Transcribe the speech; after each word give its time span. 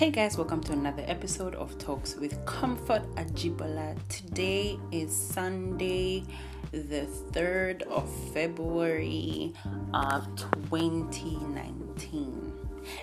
Hey 0.00 0.08
guys, 0.10 0.38
welcome 0.38 0.62
to 0.62 0.72
another 0.72 1.04
episode 1.06 1.54
of 1.56 1.76
Talks 1.76 2.16
with 2.16 2.42
Comfort 2.46 3.02
Ajibola. 3.16 3.98
Today 4.08 4.78
is 4.90 5.14
Sunday, 5.14 6.24
the 6.72 7.06
3rd 7.32 7.82
of 7.82 8.08
February 8.32 9.52
of 9.92 10.26
2019. 10.70 12.52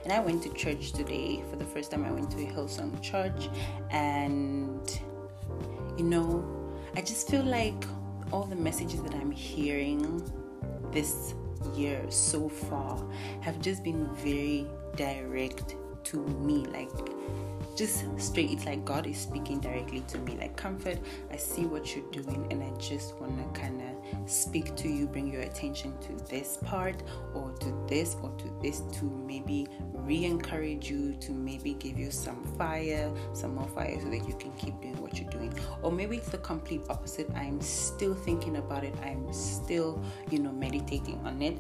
And 0.06 0.12
I 0.12 0.20
went 0.20 0.42
to 0.42 0.50
church 0.56 0.92
today. 0.92 1.44
For 1.52 1.56
the 1.56 1.66
first 1.66 1.92
time, 1.92 2.04
I 2.04 2.10
went 2.10 2.32
to 2.32 2.38
a 2.38 2.48
Hillsong 2.52 3.00
church, 3.04 3.48
and 3.92 5.00
you 6.00 6.04
know, 6.04 6.44
I 6.96 7.02
just 7.02 7.30
feel 7.30 7.44
like 7.44 7.86
all 8.32 8.46
the 8.46 8.56
messages 8.56 9.04
that 9.04 9.14
I'm 9.14 9.30
hearing 9.30 10.24
this 10.92 11.36
year 11.76 12.10
so 12.10 12.50
far 12.50 13.00
have 13.42 13.62
just 13.62 13.84
been 13.84 14.10
very 14.16 14.66
direct 14.96 15.76
to 16.08 16.18
me 16.18 16.66
like 16.68 16.90
just 17.76 18.06
straight 18.20 18.52
it's 18.52 18.66
like 18.66 18.84
god 18.84 19.06
is 19.06 19.18
speaking 19.18 19.60
directly 19.60 20.02
to 20.02 20.18
me 20.20 20.36
like 20.40 20.56
comfort 20.56 20.98
i 21.32 21.36
see 21.36 21.66
what 21.66 21.96
you're 21.96 22.12
doing 22.12 22.48
and 22.50 22.64
i 22.64 22.80
just 22.80 23.16
want 23.20 23.38
to 23.38 23.60
kind 23.60 23.82
of 23.82 24.30
speak 24.30 24.76
to 24.76 24.88
you 24.88 25.06
bring 25.06 25.32
your 25.32 25.42
attention 25.42 25.94
to 26.00 26.14
this 26.26 26.58
part 26.64 27.04
or 27.36 27.52
to 27.60 27.72
this 27.88 28.16
or 28.24 28.32
to 28.38 28.52
this 28.62 28.82
to 28.92 29.06
maybe 29.06 29.68
re-encourage 30.08 30.90
you 30.90 31.14
to 31.20 31.32
maybe 31.34 31.74
give 31.74 32.00
you 32.00 32.10
some 32.10 32.42
fire 32.58 33.12
some 33.34 33.56
more 33.56 33.68
fire 33.68 34.00
so 34.02 34.10
that 34.10 34.28
you 34.28 34.34
can 34.40 34.52
keep 34.54 34.80
doing 34.82 35.00
what 35.02 35.20
you're 35.20 35.30
doing. 35.30 35.54
Or 35.82 35.92
maybe 35.92 36.18
it's 36.18 36.30
the 36.30 36.38
complete 36.38 36.82
opposite. 36.90 37.30
I'm 37.36 37.62
still 37.62 38.16
thinking 38.16 38.58
about 38.58 38.84
it. 38.84 38.96
I'm 39.04 39.32
still 39.34 40.02
you 40.30 40.40
know 40.40 40.52
meditating 40.52 41.20
on 41.26 41.42
it 41.42 41.58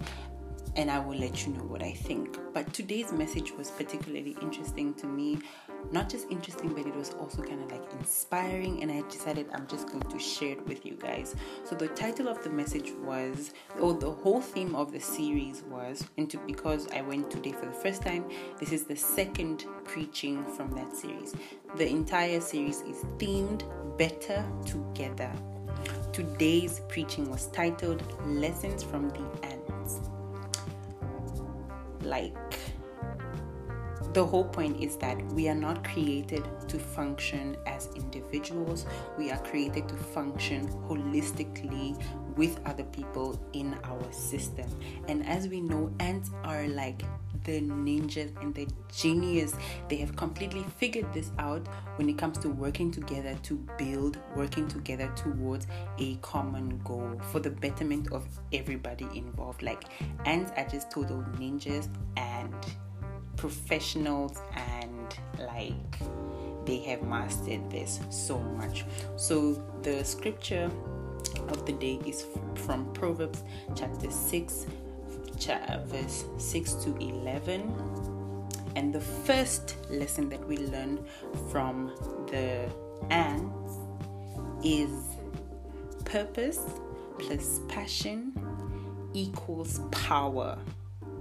and 0.77 0.91
I 0.91 0.99
will 0.99 1.17
let 1.17 1.45
you 1.45 1.53
know 1.53 1.63
what 1.63 1.81
I 1.81 1.91
think. 1.91 2.37
But 2.53 2.71
today's 2.71 3.11
message 3.11 3.51
was 3.51 3.71
particularly 3.71 4.37
interesting 4.41 4.93
to 4.95 5.07
me. 5.07 5.39
Not 5.91 6.07
just 6.07 6.29
interesting, 6.29 6.73
but 6.73 6.85
it 6.85 6.95
was 6.95 7.15
also 7.19 7.41
kind 7.41 7.63
of 7.63 7.71
like 7.71 7.81
inspiring, 7.99 8.83
and 8.83 8.91
I 8.91 9.01
decided 9.09 9.47
I'm 9.53 9.67
just 9.67 9.87
going 9.87 10.03
to 10.03 10.19
share 10.19 10.51
it 10.51 10.67
with 10.67 10.85
you 10.85 10.93
guys. 10.93 11.35
So, 11.65 11.75
the 11.75 11.87
title 11.89 12.27
of 12.27 12.43
the 12.43 12.49
message 12.49 12.91
was, 13.03 13.53
or 13.79 13.93
the 13.93 14.11
whole 14.11 14.41
theme 14.41 14.75
of 14.75 14.91
the 14.91 14.99
series 14.99 15.63
was, 15.63 16.03
into 16.17 16.37
because 16.39 16.87
I 16.91 17.01
went 17.01 17.31
today 17.31 17.53
for 17.53 17.65
the 17.65 17.71
first 17.71 18.03
time, 18.03 18.25
this 18.59 18.71
is 18.71 18.83
the 18.83 18.95
second 18.95 19.65
preaching 19.83 20.45
from 20.45 20.71
that 20.75 20.95
series. 20.95 21.33
The 21.75 21.89
entire 21.89 22.41
series 22.41 22.81
is 22.81 23.03
themed 23.17 23.63
Better 23.97 24.45
Together. 24.65 25.31
Today's 26.13 26.81
preaching 26.87 27.29
was 27.29 27.47
titled 27.47 28.03
Lessons 28.25 28.83
from 28.83 29.09
the 29.09 29.47
Ants 29.47 29.76
like 32.07 32.35
the 34.13 34.25
whole 34.25 34.45
point 34.45 34.81
is 34.81 34.97
that 34.97 35.21
we 35.33 35.47
are 35.47 35.55
not 35.55 35.83
created 35.83 36.43
to 36.67 36.79
function 36.79 37.55
as 37.65 37.89
individuals. 37.95 38.85
We 39.17 39.31
are 39.31 39.37
created 39.39 39.87
to 39.89 39.95
function 39.95 40.67
holistically 40.87 42.01
with 42.37 42.59
other 42.65 42.83
people 42.85 43.39
in 43.53 43.75
our 43.83 44.11
system. 44.11 44.69
And 45.07 45.25
as 45.27 45.47
we 45.47 45.59
know, 45.59 45.91
ants 45.99 46.29
are 46.43 46.67
like 46.67 47.03
the 47.43 47.61
ninjas 47.61 48.31
and 48.41 48.53
the 48.53 48.67
genius. 48.95 49.55
They 49.87 49.95
have 49.97 50.15
completely 50.15 50.65
figured 50.77 51.11
this 51.13 51.31
out 51.39 51.67
when 51.95 52.09
it 52.09 52.17
comes 52.17 52.37
to 52.39 52.49
working 52.49 52.91
together 52.91 53.35
to 53.43 53.55
build, 53.77 54.17
working 54.35 54.67
together 54.67 55.11
towards 55.15 55.65
a 55.97 56.15
common 56.17 56.79
goal 56.83 57.19
for 57.31 57.39
the 57.39 57.49
betterment 57.49 58.11
of 58.11 58.27
everybody 58.53 59.07
involved. 59.15 59.63
Like 59.63 59.85
ants 60.25 60.51
are 60.57 60.67
just 60.67 60.91
total 60.91 61.23
ninjas 61.37 61.87
and 62.17 62.53
professionals 63.37 64.39
and 64.55 65.15
like 65.39 65.73
they 66.65 66.79
have 66.79 67.01
mastered 67.03 67.69
this 67.71 68.01
so 68.09 68.39
much. 68.39 68.83
So 69.15 69.63
the 69.83 70.03
scripture 70.03 70.69
of 71.49 71.65
the 71.65 71.73
day 71.73 71.99
is 72.05 72.25
from 72.55 72.91
Proverbs 72.93 73.43
chapter 73.75 74.09
6 74.09 74.65
verse 75.85 76.25
6 76.37 76.73
to 76.73 76.95
11. 76.97 77.73
And 78.75 78.93
the 78.93 79.01
first 79.01 79.75
lesson 79.89 80.29
that 80.29 80.45
we 80.47 80.57
learn 80.57 81.03
from 81.51 81.95
the 82.29 82.69
ants 83.09 83.73
is 84.63 84.91
purpose 86.05 86.59
plus 87.17 87.59
passion 87.67 88.33
equals 89.13 89.81
power 89.91 90.57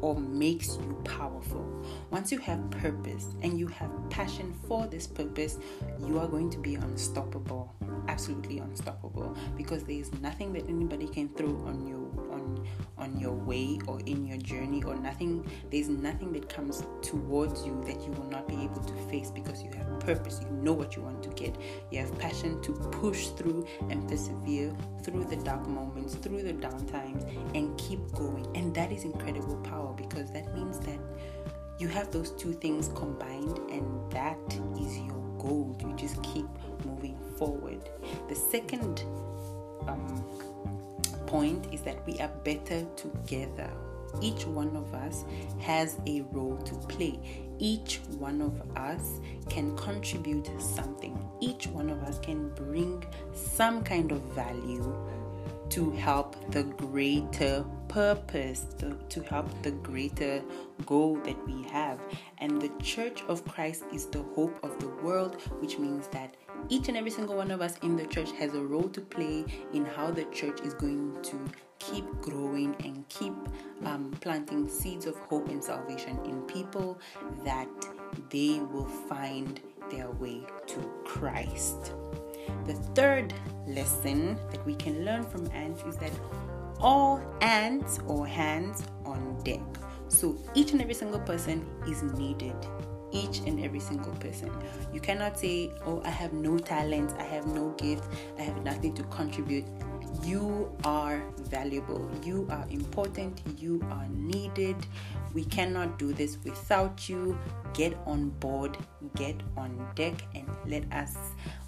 or 0.03 0.15
makes 0.17 0.77
you 0.77 1.01
powerful. 1.05 1.65
Once 2.11 2.31
you 2.31 2.39
have 2.39 2.71
purpose 2.71 3.29
and 3.43 3.59
you 3.59 3.67
have 3.67 3.91
passion 4.11 4.55
for 4.69 4.87
this 4.87 5.07
purpose, 5.07 5.59
you 6.07 6.19
are 6.19 6.29
going 6.29 6.51
to 6.51 6.59
be 6.59 6.75
unstoppable. 6.75 7.75
Absolutely 8.17 8.59
unstoppable 8.61 9.37
because 9.59 9.85
there 9.85 9.97
is 9.97 10.11
nothing 10.23 10.51
that 10.55 10.67
anybody 10.71 11.07
can 11.07 11.29
throw 11.29 11.55
on 11.67 11.87
you 11.87 12.11
on 12.33 12.67
on 12.97 13.21
your 13.21 13.35
way 13.35 13.79
or 13.87 14.01
in 14.07 14.25
your 14.25 14.39
journey 14.39 14.83
or 14.85 14.97
nothing 14.97 15.45
there's 15.71 15.91
nothing 15.91 16.33
that 16.33 16.49
comes 16.49 16.83
towards 17.03 17.67
you 17.67 17.79
that 17.87 18.01
you 18.01 18.11
will 18.13 18.31
not 18.31 18.49
be 18.49 18.55
able 18.55 18.83
to 18.83 18.95
face 19.11 19.31
because 19.31 19.63
you 19.63 19.71
have 19.77 19.87
purpose. 20.07 20.41
You 20.41 20.49
know 20.63 20.73
what 20.73 20.97
you 20.97 21.03
want 21.03 21.23
to 21.25 21.29
get. 21.31 21.57
You 21.91 21.99
have 21.99 22.19
passion 22.19 22.63
to 22.63 22.73
push 22.73 23.27
through 23.29 23.67
and 23.91 24.09
persevere 24.09 24.75
through 25.03 25.25
the 25.25 25.37
dark 25.37 25.67
moments 25.67 26.15
through 26.15 26.43
the 26.43 26.53
down 26.53 26.87
times 26.87 27.25
and 27.55 27.77
keep 27.77 28.01
going. 28.13 28.47
And 28.55 28.75
that 28.75 28.93
is 28.93 29.05
incredible 29.05 29.57
power 29.57 29.93
because 29.93 30.31
that 30.31 30.55
means 30.55 30.79
that 30.81 30.99
you 31.79 31.89
have 31.89 32.11
those 32.11 32.31
two 32.33 32.53
things 32.55 32.91
combined 32.95 33.59
and 33.71 34.11
that 34.11 34.39
is 34.81 34.99
your 34.99 35.39
goal 35.39 35.77
you 35.81 35.93
just 35.97 36.23
keep 36.23 36.47
moving 36.85 37.19
forward 37.37 37.89
the 38.29 38.35
second 38.35 39.05
um, 39.87 40.25
point 41.27 41.73
is 41.73 41.81
that 41.83 42.05
we 42.07 42.19
are 42.21 42.31
better 42.45 42.85
together 42.97 43.71
each 44.21 44.47
one 44.47 44.75
of 44.77 44.95
us 44.95 45.25
has 45.59 45.99
a 46.07 46.23
role 46.33 46.57
to 46.57 46.75
play. 46.89 47.19
Each 47.59 48.01
one 48.19 48.41
of 48.41 48.61
us 48.77 49.21
can 49.49 49.77
contribute 49.77 50.49
something. 50.61 51.19
Each 51.41 51.67
one 51.67 51.91
of 51.91 52.03
us 52.03 52.19
can 52.19 52.51
bring 52.51 53.05
some 53.35 53.83
kind 53.83 54.13
of 54.13 54.21
value 54.35 54.95
to 55.71 55.91
help 55.93 56.37
the 56.53 56.63
greater 56.63 57.65
purpose, 57.97 58.67
to, 58.77 58.95
to 59.09 59.23
help 59.23 59.49
the 59.63 59.71
greater 59.71 60.43
goal 60.85 61.17
that 61.25 61.39
we 61.47 61.63
have. 61.63 61.99
And 62.37 62.61
the 62.61 62.71
Church 62.83 63.23
of 63.27 63.43
Christ 63.47 63.85
is 63.91 64.05
the 64.05 64.23
hope 64.35 64.63
of 64.63 64.79
the 64.79 64.89
world, 65.03 65.41
which 65.61 65.79
means 65.79 66.07
that 66.09 66.37
each 66.69 66.89
and 66.89 66.97
every 66.99 67.11
single 67.11 67.37
one 67.37 67.51
of 67.51 67.63
us 67.63 67.79
in 67.79 67.97
the 67.97 68.05
church 68.05 68.33
has 68.33 68.53
a 68.53 68.61
role 68.61 68.91
to 68.91 69.01
play 69.01 69.47
in 69.73 69.87
how 69.87 70.11
the 70.11 70.25
church 70.25 70.61
is 70.61 70.75
going 70.75 71.17
to 71.23 71.41
keep 71.79 72.05
growing 72.21 72.77
and 72.85 73.09
keep 73.09 73.33
um, 73.87 74.11
planting 74.21 74.69
seeds 74.69 75.07
of 75.07 75.17
hope 75.17 75.49
and 75.49 75.65
salvation 75.65 76.19
in 76.27 76.43
people 76.43 76.99
that 77.45 77.69
they 78.29 78.61
will 78.73 78.91
find 79.09 79.63
their 79.91 80.11
way 80.11 80.43
to 80.67 80.81
Christ. 81.07 81.95
The 82.67 82.75
third 82.95 83.33
lesson 83.67 84.39
that 84.51 84.65
we 84.67 84.75
can 84.75 85.03
learn 85.07 85.25
from 85.25 85.51
ants 85.53 85.83
is 85.85 85.97
that 85.97 86.13
all 86.81 87.21
hands 87.41 88.01
or 88.07 88.27
hands 88.27 88.85
on 89.05 89.39
deck. 89.45 89.61
So 90.09 90.39
each 90.55 90.73
and 90.73 90.81
every 90.81 90.95
single 90.95 91.21
person 91.21 91.67
is 91.89 92.03
needed. 92.03 92.55
Each 93.13 93.39
and 93.41 93.65
every 93.65 93.81
single 93.81 94.13
person. 94.15 94.51
You 94.93 95.01
cannot 95.01 95.39
say, 95.39 95.71
Oh, 95.85 96.03
I 96.05 96.11
have 96.11 96.33
no 96.33 96.59
talent, 96.59 97.13
I 97.19 97.23
have 97.23 97.47
no 97.47 97.71
gift, 97.79 98.05
I 98.39 98.43
have 98.43 98.63
nothing 98.63 98.95
to 98.95 99.03
contribute. 99.05 99.65
You 100.25 100.75
are 100.85 101.23
valuable, 101.39 102.11
you 102.25 102.47
are 102.51 102.67
important, 102.71 103.43
you 103.59 103.81
are 103.91 104.09
needed. 104.09 104.77
We 105.35 105.45
cannot 105.45 105.99
do 105.99 106.13
this 106.13 106.39
without 106.45 107.09
you. 107.09 107.39
Get 107.75 107.97
on 108.07 108.31
board, 108.41 108.77
get 109.15 109.37
on 109.57 109.87
deck, 109.95 110.15
and 110.35 110.49
let 110.67 110.91
us 110.93 111.17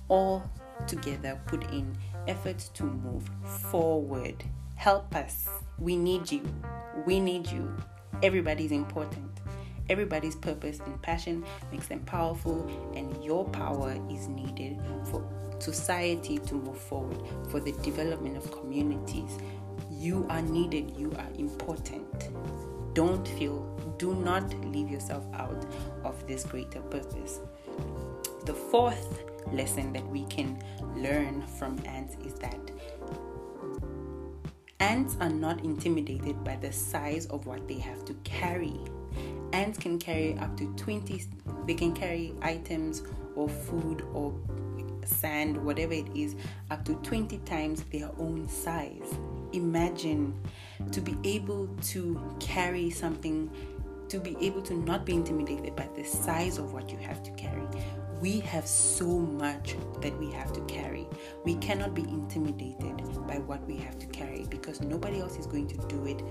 all 0.09 0.51
together 0.87 1.41
put 1.47 1.65
in 1.71 1.97
efforts 2.27 2.69
to 2.71 2.85
move 2.85 3.29
forward. 3.71 4.45
Help 4.79 5.13
us. 5.17 5.49
We 5.81 5.97
need 5.97 6.31
you. 6.31 6.41
We 7.05 7.19
need 7.19 7.51
you. 7.51 7.77
Everybody's 8.23 8.71
important. 8.71 9.41
Everybody's 9.89 10.37
purpose 10.37 10.79
and 10.79 11.03
passion 11.03 11.45
makes 11.73 11.89
them 11.89 11.99
powerful, 12.05 12.65
and 12.95 13.25
your 13.25 13.45
power 13.47 13.99
is 14.09 14.29
needed 14.29 14.81
for 15.11 15.29
society 15.59 16.39
to 16.39 16.55
move 16.55 16.79
forward, 16.79 17.21
for 17.51 17.59
the 17.59 17.73
development 17.83 18.37
of 18.37 18.53
communities. 18.53 19.37
You 19.91 20.25
are 20.31 20.43
needed, 20.43 20.93
you 20.97 21.13
are 21.19 21.31
important. 21.37 22.29
Don't 22.95 23.27
feel, 23.27 23.65
do 23.99 24.15
not 24.15 24.49
leave 24.67 24.89
yourself 24.89 25.27
out 25.35 25.67
of 26.05 26.25
this 26.29 26.45
greater 26.45 26.83
purpose. 26.83 27.41
The 28.47 28.55
fourth 28.55 29.25
lesson 29.53 29.93
that 29.93 30.07
we 30.07 30.25
can 30.27 30.63
learn 30.95 31.45
from 31.59 31.81
ants 31.85 32.17
is 32.25 32.35
that 32.35 32.71
ants 34.81 35.17
are 35.21 35.29
not 35.29 35.65
intimidated 35.65 36.43
by 36.45 36.57
the 36.57 36.73
size 36.73 37.27
of 37.27 37.47
what 37.47 37.67
they 37.67 37.79
have 37.79 38.05
to 38.05 38.15
carry. 38.25 38.79
ants 39.53 39.79
can 39.79 39.99
carry 39.99 40.39
up 40.39 40.57
to 40.57 40.67
20 40.77 41.25
they 41.67 41.75
can 41.75 41.93
carry 41.93 42.35
items 42.43 43.03
or 43.35 43.49
food 43.49 44.05
or 44.13 44.35
sand 45.05 45.57
whatever 45.65 45.95
it 45.95 46.07
is 46.15 46.37
up 46.71 46.85
to 46.85 46.95
20 46.97 47.39
times 47.39 47.83
their 47.93 48.11
own 48.19 48.47
size 48.47 49.15
imagine 49.53 50.35
to 50.93 51.01
be 51.01 51.17
able 51.25 51.67
to 51.83 52.21
carry 52.39 52.91
something 52.91 53.51
to 54.09 54.21
be 54.21 54.37
able 54.41 54.61
to 54.63 54.75
not 54.75 55.07
be 55.07 55.15
intimidated 55.15 55.75
by 55.75 55.89
the 55.97 56.05
size 56.05 56.59
of 56.59 56.75
what 56.75 56.91
you 56.91 56.99
have 56.99 57.23
to 57.23 57.31
carry 57.33 57.67
we 58.21 58.41
have 58.41 58.67
so 58.67 59.07
much 59.07 59.77
that 60.01 60.17
we 60.19 60.31
have 60.33 60.53
to 60.53 60.61
carry. 60.63 61.07
We 61.45 61.55
cannot 61.57 61.95
be 61.95 62.03
intimidated 62.03 62.97
by 63.27 63.39
what 63.39 63.67
we 63.67 63.77
have 63.79 63.99
to 63.99 64.07
carry 64.07 64.47
because 64.49 64.81
nobody 64.81 65.21
else 65.21 65.37
is 65.37 65.47
going 65.47 65.69
to 65.69 65.77
do 65.89 66.07
it. 66.07 66.23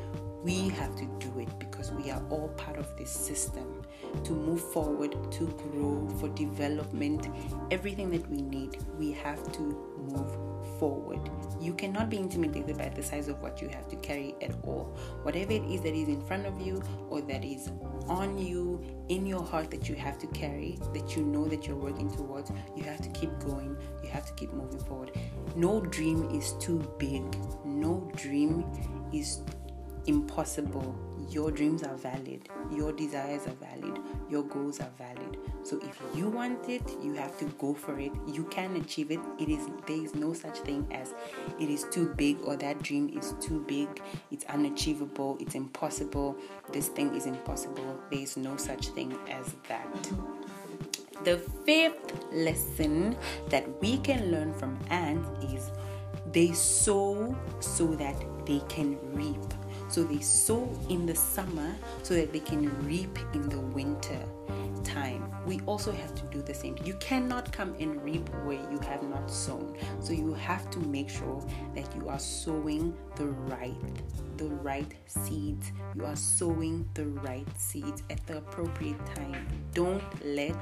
We 0.44 0.69
have 0.69 0.95
to 0.95 1.06
do 1.19 1.39
it 1.39 1.59
because 1.59 1.92
we 1.92 2.12
are 2.12 2.24
all 2.30 2.50
part 2.50 2.77
of 2.77 2.95
this 2.98 3.12
system 3.12 3.83
to 4.24 4.31
move 4.33 4.62
forward, 4.62 5.15
to 5.31 5.45
grow, 5.71 6.07
for 6.19 6.30
development, 6.30 7.27
everything 7.71 8.09
that 8.12 8.30
we 8.30 8.42
need. 8.42 8.77
We 8.98 9.12
have 9.13 9.51
to 9.54 9.62
move 9.62 10.46
forward. 10.79 11.29
You 11.59 11.73
cannot 11.73 12.09
be 12.09 12.17
intimidated 12.17 12.77
by 12.77 12.89
the 12.89 13.03
size 13.03 13.27
of 13.27 13.41
what 13.41 13.61
you 13.61 13.67
have 13.69 13.87
to 13.89 13.95
carry 13.97 14.35
at 14.41 14.51
all. 14.63 14.95
Whatever 15.23 15.53
it 15.53 15.63
is 15.63 15.81
that 15.81 15.93
is 15.93 16.07
in 16.07 16.21
front 16.25 16.45
of 16.45 16.59
you 16.61 16.81
or 17.09 17.21
that 17.21 17.43
is 17.43 17.71
on 18.07 18.37
you, 18.37 18.81
in 19.09 19.25
your 19.25 19.43
heart 19.43 19.71
that 19.71 19.89
you 19.89 19.95
have 19.95 20.17
to 20.19 20.27
carry, 20.27 20.77
that 20.93 21.15
you 21.15 21.23
know 21.23 21.45
that 21.47 21.67
you're 21.67 21.77
working 21.77 22.09
towards, 22.11 22.51
you 22.75 22.83
have 22.83 23.01
to 23.01 23.09
keep 23.09 23.37
going. 23.39 23.77
You 24.03 24.09
have 24.09 24.25
to 24.25 24.33
keep 24.33 24.53
moving 24.53 24.79
forward. 24.79 25.11
No 25.55 25.81
dream 25.81 26.29
is 26.31 26.53
too 26.53 26.79
big. 26.97 27.23
No 27.65 28.09
dream 28.15 28.65
is 29.13 29.41
impossible. 30.07 30.95
Your 31.30 31.51
dreams 31.51 31.83
are 31.83 31.95
valid. 31.95 32.48
Your 32.71 32.94
desires 32.94 33.45
are 33.48 33.65
valid. 33.65 34.00
Your 34.30 34.44
goals 34.44 34.80
are 34.80 34.89
valid. 34.98 35.38
So 35.63 35.77
if 35.83 36.01
you 36.15 36.30
want 36.30 36.69
it, 36.69 36.81
you 37.04 37.13
have 37.15 37.38
to 37.39 37.45
go 37.59 37.74
for 37.74 38.00
it. 38.00 38.13
You 38.25 38.45
can 38.45 38.77
achieve 38.77 39.12
it. 39.12 39.19
It 39.38 39.50
is 39.50 39.68
there 39.86 40.01
is 40.01 40.15
no 40.15 40.33
such 40.33 40.59
thing 40.59 40.88
as 40.92 41.13
it 41.59 41.69
is 41.69 41.86
too 41.92 42.13
big 42.15 42.38
or 42.44 42.56
that 42.56 42.81
dream 42.81 43.09
is 43.09 43.33
too 43.42 43.63
big. 43.68 44.01
It's 44.31 44.45
unachievable. 44.45 45.38
It's 45.42 45.56
impossible. 45.56 46.38
This 46.71 46.88
thing 46.88 47.13
is 47.13 47.25
impossible. 47.25 48.00
There 48.10 48.21
is 48.21 48.38
no 48.38 48.56
such 48.56 48.88
thing 48.89 49.18
as 49.30 49.53
that. 49.68 50.10
The 51.25 51.39
fifth 51.65 52.13
lesson 52.31 53.18
that 53.50 53.68
we 53.81 53.98
can 53.98 54.31
learn 54.31 54.53
from 54.53 54.80
ants 54.89 55.27
is 55.53 55.71
they 56.31 56.53
sow 56.53 57.36
so 57.60 57.88
that 57.95 58.15
they 58.45 58.62
can 58.69 58.98
reap. 59.13 59.42
So 59.88 60.04
they 60.04 60.19
sow 60.19 60.69
in 60.89 61.06
the 61.06 61.16
summer 61.16 61.74
so 62.04 62.13
that 62.13 62.34
they 62.34 62.39
can 62.39 62.69
reap 62.86 63.18
in 63.34 63.48
the 63.50 63.60
winter 63.60 64.19
time. 64.84 65.31
We 65.45 65.60
also 65.66 65.92
have 65.92 66.16
to 66.16 66.24
do 66.25 66.42
the 66.42 66.54
same. 66.54 66.78
You 66.84 66.95
cannot 66.95 67.51
come 67.51 67.75
and 67.80 68.01
reap 68.04 68.28
where 68.44 68.60
you 68.72 68.80
have 68.80 69.04
not 69.04 69.30
sown. 69.30 69.78
So 70.00 70.13
you 70.13 70.34
have 70.34 70.69
to 70.72 70.80
make 70.80 71.10
sure 71.10 71.45
that 71.75 71.94
you 71.95 72.10
are 72.10 72.19
sowing 72.19 72.95
the 73.16 73.28
right 73.28 73.75
the 74.38 74.45
right 74.48 74.94
seeds. 75.07 75.72
You 75.95 76.06
are 76.06 76.16
sowing 76.16 76.88
the 76.94 77.07
right 77.07 77.48
seeds 77.60 78.04
at 78.10 78.25
the 78.28 78.38
appropriate 78.38 79.04
time. 79.16 79.48
Don't 79.74 80.04
let 80.24 80.56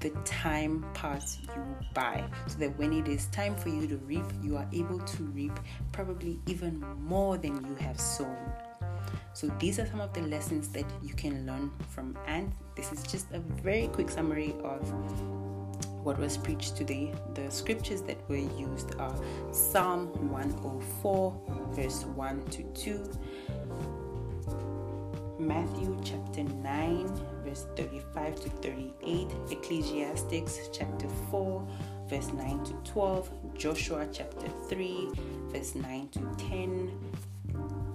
the 0.00 0.10
time 0.24 0.84
pass 0.94 1.38
you 1.42 1.76
by 1.94 2.24
so 2.46 2.58
that 2.58 2.76
when 2.78 2.92
it 2.92 3.06
is 3.06 3.26
time 3.26 3.54
for 3.54 3.68
you 3.68 3.86
to 3.86 3.96
reap, 3.98 4.24
you 4.42 4.56
are 4.56 4.66
able 4.72 4.98
to 4.98 5.22
reap 5.24 5.52
probably 5.92 6.40
even 6.46 6.80
more 7.00 7.36
than 7.36 7.64
you 7.64 7.74
have 7.76 8.00
sown. 8.00 8.36
So, 9.32 9.46
these 9.58 9.78
are 9.78 9.86
some 9.86 10.00
of 10.00 10.12
the 10.12 10.22
lessons 10.22 10.68
that 10.68 10.84
you 11.02 11.14
can 11.14 11.46
learn 11.46 11.70
from 11.88 12.18
and 12.26 12.52
This 12.74 12.92
is 12.92 13.02
just 13.02 13.26
a 13.32 13.38
very 13.38 13.88
quick 13.88 14.10
summary 14.10 14.54
of 14.64 14.80
what 16.02 16.18
was 16.18 16.36
preached 16.36 16.76
today. 16.76 17.12
The 17.34 17.50
scriptures 17.50 18.02
that 18.02 18.16
were 18.28 18.36
used 18.36 18.94
are 18.98 19.14
Psalm 19.52 20.06
104, 20.30 21.72
verse 21.74 22.04
1 22.04 22.44
to 22.46 22.62
2, 22.62 23.10
Matthew 25.38 25.98
chapter 26.04 26.44
9, 26.44 27.06
verse 27.50 27.66
35 27.76 28.40
to 28.42 28.48
38, 28.48 29.26
Ecclesiastics 29.50 30.70
chapter 30.72 31.08
4, 31.30 31.66
verse 32.08 32.32
9 32.32 32.64
to 32.64 32.72
12, 32.84 33.30
Joshua 33.58 34.06
chapter 34.12 34.46
3, 34.68 35.08
verse 35.48 35.74
9 35.74 36.08
to 36.10 36.20
10, 36.38 36.92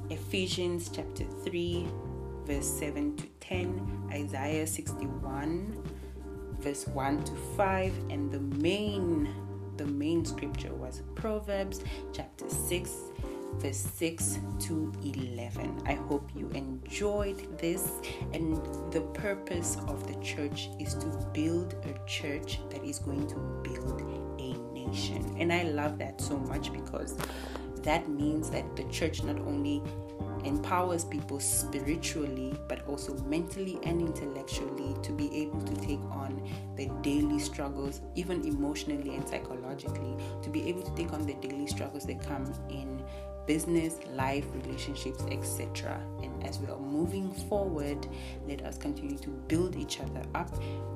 Ephesians 0.10 0.90
chapter 0.94 1.24
3, 1.46 1.88
verse 2.44 2.68
7 2.68 3.16
to 3.16 3.28
10, 3.40 4.10
Isaiah 4.12 4.68
61, 4.68 5.82
verse 6.60 6.86
1 6.88 7.24
to 7.24 7.32
5, 7.56 7.94
and 8.10 8.30
the 8.32 8.42
main 8.60 9.34
the 9.78 9.86
main 9.86 10.24
scripture 10.24 10.74
was 10.74 11.02
Proverbs 11.16 11.82
chapter 12.14 12.50
6 12.50 12.92
verse 13.60 13.78
6 13.78 14.40
to 14.62 14.92
11. 15.04 15.84
I 15.86 15.94
hope 15.94 16.30
you 16.36 16.50
enjoyed 16.50 17.58
this. 17.58 17.92
And 18.34 18.58
the 18.92 19.02
purpose 19.14 19.78
of 19.88 20.08
the 20.08 20.16
church 20.24 20.70
is 20.80 20.94
to 20.96 21.08
build 21.34 21.76
a 21.84 22.08
church 22.08 22.60
that 22.70 22.84
is 22.84 23.00
going 23.00 23.28
to 23.28 23.36
build 23.64 24.02
a 24.40 24.54
nation. 24.74 25.36
And 25.40 25.52
I 25.52 25.64
love 25.64 25.98
that 26.00 26.22
so 26.22 26.38
much 26.38 26.72
because 26.72 27.18
that 27.84 28.10
means 28.10 28.50
that 28.50 28.76
the 28.76 28.84
church 28.86 29.24
not 29.24 29.38
only 29.40 29.82
empowers 30.44 31.04
people 31.04 31.40
spiritually 31.40 32.56
but 32.68 32.88
also 32.88 33.18
mentally 33.24 33.80
and 33.84 34.02
intellectually 34.02 34.96
to 35.02 35.12
be 35.12 35.34
able 35.42 35.62
to 35.62 35.76
take 35.78 36.00
on 36.12 36.42
the 36.76 36.88
daily 37.02 37.40
struggles 37.40 38.02
even 38.16 38.46
emotionally 38.46 39.16
and 39.16 39.28
psychologically 39.28 40.16
to 40.44 40.50
be 40.50 40.68
able 40.70 40.84
to 40.84 40.94
take 40.96 41.12
on 41.14 41.26
the 41.26 41.34
daily 41.36 41.68
struggles 41.68 42.06
that 42.06 42.22
come 42.22 42.46
in 42.70 43.04
business, 43.46 44.00
life, 44.14 44.46
relationships, 44.54 45.24
etc. 45.32 46.00
And 46.22 46.44
as 46.46 46.60
we 46.60 46.68
are 46.68 46.80
moving 46.80 47.32
forward, 47.32 48.08
let 48.48 48.64
us 48.64 48.78
continue 48.78 49.18
to 49.20 49.30
build 49.30 49.76
each 49.76 50.00
other 50.00 50.24
up. 50.34 50.50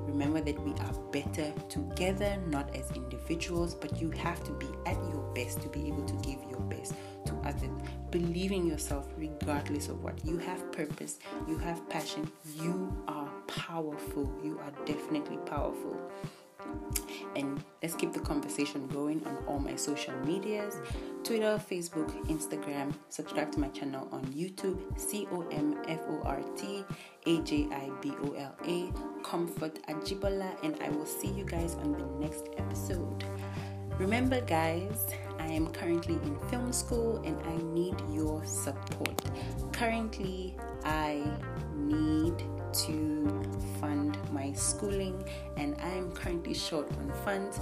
Remember 0.06 0.40
that 0.40 0.58
we 0.62 0.72
are 0.72 0.92
better 1.12 1.52
together, 1.68 2.36
not 2.48 2.74
as 2.74 2.90
individuals, 2.92 3.74
but 3.74 4.00
you 4.00 4.10
have 4.10 4.42
to 4.44 4.52
be 4.52 4.66
at 4.86 4.96
your 4.96 5.22
best 5.34 5.60
to 5.62 5.68
be 5.68 5.86
able 5.86 6.04
to 6.04 6.14
give 6.16 6.38
your 6.50 6.60
best 6.60 6.94
to 7.26 7.34
others. 7.44 7.70
Believe 8.10 8.52
in 8.52 8.66
yourself 8.66 9.06
regardless 9.16 9.88
of 9.88 10.02
what. 10.02 10.24
You 10.24 10.38
have 10.38 10.72
purpose, 10.72 11.18
you 11.46 11.58
have 11.58 11.88
passion, 11.88 12.30
you 12.60 12.92
are 13.08 13.30
powerful. 13.46 14.32
You 14.42 14.58
are 14.58 14.72
definitely 14.84 15.38
powerful 15.46 15.96
and 17.36 17.62
let's 17.82 17.94
keep 17.94 18.12
the 18.12 18.20
conversation 18.20 18.86
going 18.88 19.24
on 19.26 19.36
all 19.46 19.58
my 19.58 19.76
social 19.76 20.14
medias 20.24 20.78
Twitter, 21.22 21.60
Facebook, 21.70 22.10
Instagram. 22.26 22.94
Subscribe 23.10 23.52
to 23.52 23.60
my 23.60 23.68
channel 23.68 24.08
on 24.10 24.24
YouTube, 24.26 24.78
C 24.98 25.28
O 25.32 25.42
M 25.50 25.76
F 25.86 26.00
O 26.08 26.22
R 26.24 26.40
T 26.56 26.84
A 27.26 27.40
J 27.42 27.68
I 27.70 27.90
B 28.00 28.12
O 28.24 28.32
L 28.32 28.54
A, 28.66 28.90
Comfort 29.22 29.78
Ajibola, 29.88 30.56
and 30.64 30.76
I 30.82 30.88
will 30.88 31.06
see 31.06 31.28
you 31.28 31.44
guys 31.44 31.74
on 31.74 31.92
the 31.92 32.06
next 32.26 32.46
episode. 32.56 33.24
Remember, 33.98 34.40
guys, 34.40 35.06
I 35.38 35.46
am 35.48 35.66
currently 35.72 36.14
in 36.14 36.38
film 36.48 36.72
school 36.72 37.22
and 37.24 37.38
I 37.46 37.56
need 37.74 37.96
your 38.10 38.42
support. 38.46 39.22
Currently, 39.72 40.56
I 40.84 41.22
schooling, 44.60 45.24
and 45.56 45.76
I 45.82 45.88
am 45.88 46.12
currently 46.12 46.54
short 46.54 46.90
on 46.92 47.12
funds. 47.24 47.60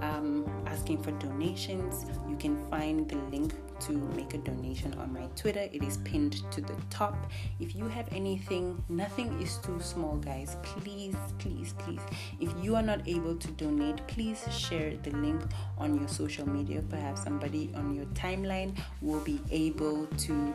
Um, 0.00 0.46
asking 0.66 1.02
for 1.02 1.10
donations. 1.12 2.06
You 2.28 2.36
can 2.36 2.56
find 2.70 3.08
the 3.08 3.16
link 3.30 3.54
to 3.80 3.92
make 3.92 4.34
a 4.34 4.38
donation 4.38 4.94
on 4.94 5.12
my 5.12 5.26
Twitter. 5.36 5.68
It 5.72 5.82
is 5.82 5.98
pinned 5.98 6.42
to 6.52 6.60
the 6.60 6.74
top. 6.90 7.30
If 7.60 7.74
you 7.74 7.86
have 7.88 8.08
anything, 8.12 8.82
nothing 8.88 9.40
is 9.40 9.56
too 9.58 9.80
small, 9.80 10.16
guys. 10.16 10.56
Please, 10.62 11.16
please, 11.38 11.74
please. 11.78 12.00
If 12.40 12.52
you 12.62 12.74
are 12.76 12.82
not 12.82 13.06
able 13.06 13.36
to 13.36 13.48
donate, 13.52 14.06
please 14.06 14.44
share 14.50 14.96
the 15.02 15.10
link 15.10 15.42
on 15.78 15.98
your 15.98 16.08
social 16.08 16.48
media. 16.48 16.82
Perhaps 16.88 17.22
somebody 17.24 17.70
on 17.74 17.94
your 17.94 18.06
timeline 18.06 18.76
will 19.00 19.20
be 19.20 19.40
able 19.50 20.06
to 20.06 20.54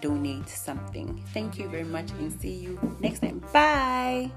donate 0.00 0.48
something. 0.48 1.22
Thank 1.32 1.58
you 1.58 1.68
very 1.68 1.84
much 1.84 2.10
and 2.12 2.32
see 2.40 2.54
you 2.54 2.78
next 3.00 3.20
time. 3.20 3.42
Bye. 3.52 4.30